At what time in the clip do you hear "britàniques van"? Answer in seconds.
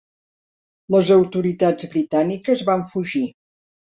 1.93-2.85